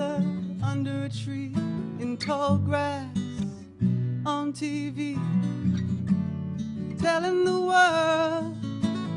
under 0.00 1.04
a 1.04 1.08
tree 1.08 1.52
in 2.00 2.16
tall 2.16 2.56
grass 2.58 3.06
on 4.26 4.52
TV, 4.52 5.16
telling 7.00 7.44
the 7.44 7.60
world 7.60 8.56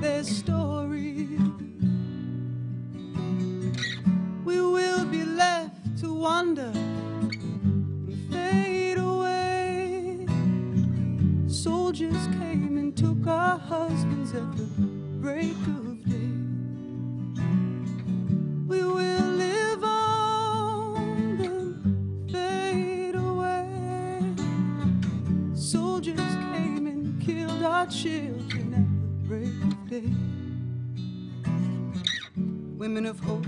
their 0.00 0.22
story. 0.22 1.28
We 4.44 4.60
will 4.60 5.04
be 5.06 5.24
left 5.24 5.98
to 6.00 6.14
wonder 6.14 6.72
and 6.74 8.32
fade 8.32 8.98
away. 8.98 10.26
Soldiers 11.48 12.26
came 12.38 12.78
and 12.78 12.96
took 12.96 13.26
our 13.26 13.58
husbands 13.58 14.34
at 14.34 14.56
the 14.56 14.64
break 15.20 15.56
of 15.66 16.04
day. 16.04 16.30
We 18.66 18.84
will 18.84 19.09
our 27.80 27.86
children 27.86 28.74
at 28.74 28.84
the 29.00 29.08
break 29.26 29.56
of 29.64 29.88
day. 29.88 30.12
Women 32.76 33.06
of 33.06 33.18
hope, 33.20 33.46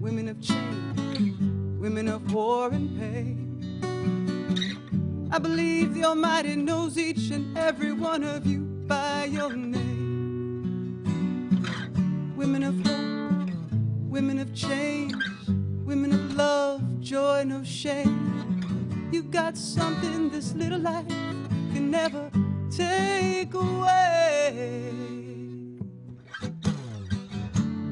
women 0.00 0.28
of 0.28 0.40
change, 0.40 1.36
women 1.76 2.06
of 2.06 2.32
war 2.32 2.68
and 2.68 2.96
pain. 2.96 3.80
I 5.32 5.40
believe 5.40 5.94
the 5.94 6.04
Almighty 6.04 6.54
knows 6.54 6.96
each 6.98 7.32
and 7.32 7.58
every 7.58 7.92
one 7.92 8.22
of 8.22 8.46
you 8.46 8.60
by 8.86 9.24
your 9.24 9.52
name. 9.52 11.02
Women 12.36 12.62
of 12.62 12.76
hope, 12.86 13.50
women 14.08 14.38
of 14.38 14.54
change, 14.54 15.16
women 15.84 16.12
of 16.12 16.36
love, 16.36 17.00
joy, 17.00 17.42
no 17.44 17.64
shame. 17.64 19.10
You 19.10 19.24
got 19.24 19.56
something 19.56 20.30
this 20.30 20.54
little 20.54 20.78
life 20.78 21.08
can 21.08 21.90
never 21.90 22.30
take 22.76 23.54
away. 23.54 24.52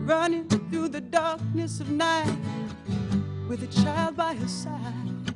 Running 0.04 0.46
through 0.48 0.88
the 0.88 1.00
darkness 1.00 1.80
of 1.80 1.90
night 1.90 2.36
with 3.48 3.62
a 3.62 3.82
child 3.82 4.16
by 4.16 4.34
her 4.34 4.48
side. 4.48 5.34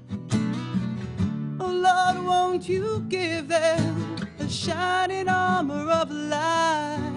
Oh 1.61 1.73
Lord, 1.87 2.27
won't 2.27 2.69
you 2.69 3.05
give 3.09 3.49
them 3.49 4.17
a 4.39 4.49
shining 4.49 5.29
armor 5.29 5.91
of 5.91 6.11
light? 6.11 7.15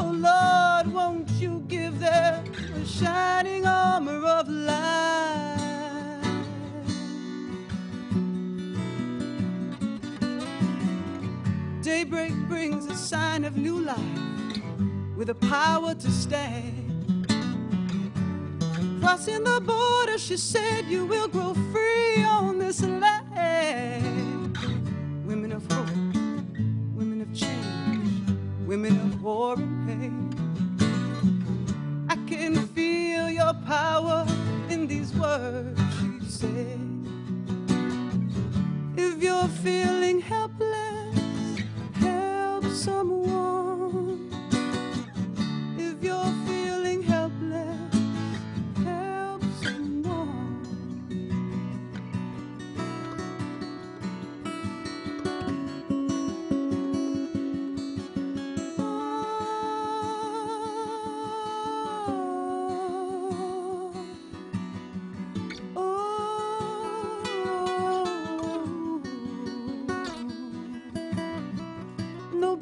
Oh 0.00 0.10
Lord, 0.10 0.92
won't 0.92 1.30
you 1.40 1.64
give 1.68 2.00
them 2.00 2.44
a 2.74 2.86
shining 2.86 3.66
armor 3.66 4.24
of 4.26 4.48
light? 4.48 5.17
Daybreak 11.88 12.34
brings 12.48 12.84
a 12.84 12.94
sign 12.94 13.46
of 13.46 13.56
new 13.56 13.80
life 13.80 13.96
with 15.16 15.30
a 15.30 15.34
power 15.34 15.94
to 15.94 16.10
stand. 16.10 17.26
Crossing 19.00 19.42
the 19.42 19.58
border, 19.62 20.18
she 20.18 20.36
said, 20.36 20.84
you 20.84 21.06
will 21.06 21.28
grow 21.28 21.54
free 21.72 22.22
on 22.24 22.58
this 22.58 22.82
land. 22.82 24.58
Women 25.24 25.50
of 25.50 25.62
hope, 25.72 25.88
women 26.94 27.22
of 27.22 27.32
change, 27.34 28.28
women 28.66 29.00
of 29.00 29.22
war 29.22 29.54
and 29.54 29.88
pain. 29.88 30.30
I 32.10 32.16
can 32.28 32.54
feel 32.76 33.30
your 33.30 33.54
power 33.66 34.26
in 34.68 34.86
these 34.86 35.14
words 35.14 35.80
you 36.02 36.20
said. 36.28 36.80
If 38.94 39.22
you're 39.22 39.48
feeling 39.64 39.97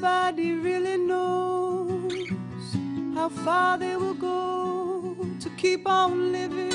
Nobody 0.07 0.53
really 0.53 0.99
knows 0.99 2.13
how 3.13 3.29
far 3.29 3.77
they 3.77 3.97
will 3.97 4.15
go 4.15 5.17
to 5.41 5.51
keep 5.57 5.89
on 5.89 6.31
living. 6.31 6.71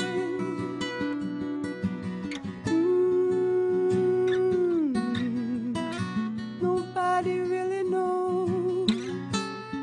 Mm. 2.66 2.92
Nobody 6.60 7.38
really 7.40 7.84
knows 7.84 8.90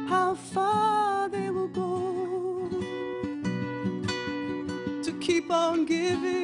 how 0.07 0.35
far 0.35 1.27
they 1.29 1.49
will 1.49 1.69
go 1.69 2.69
to 5.01 5.11
keep 5.19 5.49
on 5.49 5.85
giving 5.85 6.38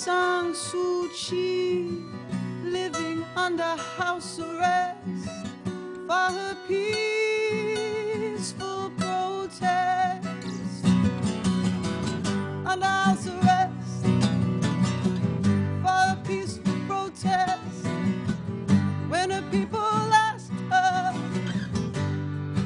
Aung 0.00 0.54
San 0.54 0.54
Suu 0.54 1.08
Kyi 1.12 2.04
living 2.64 3.24
under 3.36 3.76
house 3.98 4.38
arrest 4.40 5.28
for 6.06 6.32
her 6.36 6.56
peaceful 6.66 8.10
protest. 8.96 10.26
Under 12.64 12.86
house 12.86 13.26
arrest 13.26 14.06
for 15.82 15.98
her 16.08 16.16
peaceful 16.24 16.74
protest. 16.86 17.84
When 19.10 19.30
her 19.30 19.42
people 19.50 19.80
asked 19.80 20.52
her 20.70 21.12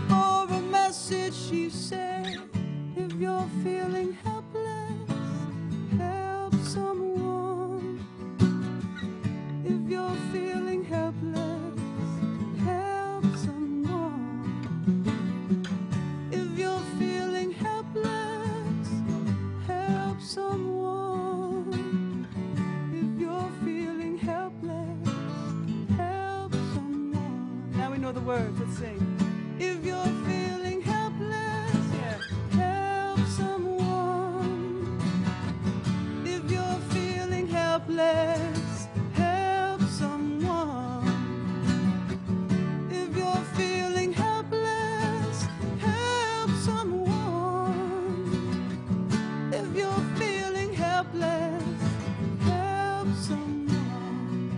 for 0.09 0.47
a 0.55 0.61
message, 0.71 1.35
she 1.35 1.69
said, 1.69 2.39
If 2.97 3.13
you're 3.15 3.49
feeling 3.65 4.13
helpless, 4.23 4.94
the 28.15 28.21
words, 28.21 28.61
let's 28.61 28.79
sing. 28.79 29.01
If 29.59 29.85
you're 29.85 30.15
feeling 30.25 30.81
helpless, 30.83 31.75
yeah, 31.93 32.19
help 32.53 33.19
someone. 33.27 35.01
If 36.25 36.49
you're 36.49 36.81
feeling 36.91 37.49
helpless, 37.49 38.87
help 39.15 39.81
someone. 39.83 41.09
If 42.91 43.17
you're 43.17 43.45
feeling 43.57 44.13
helpless, 44.13 45.47
help 45.81 46.51
someone. 46.69 47.75
If 49.53 49.75
you're 49.75 50.05
feeling 50.17 50.73
helpless, 50.73 51.83
help 52.43 53.09
someone. 53.17 54.51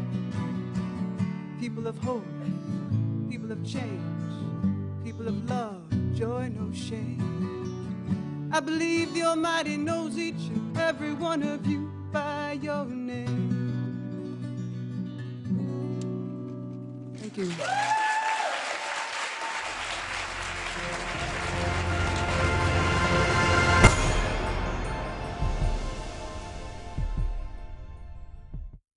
People 1.58 1.86
of 1.86 1.96
hope, 1.98 2.24
change, 3.66 5.04
people 5.04 5.26
of 5.26 5.50
love, 5.50 5.82
joy, 6.14 6.48
no 6.48 6.72
shame. 6.72 8.50
I 8.52 8.60
believe 8.60 9.12
the 9.12 9.22
Almighty 9.24 9.76
knows 9.76 10.16
each 10.16 10.48
and 10.54 10.78
every 10.78 11.14
one 11.14 11.42
of 11.42 11.66
you 11.66 11.90
by 12.12 12.58
your 12.62 12.84
name. 12.84 13.26
Thank 17.16 17.36
you. 17.38 18.05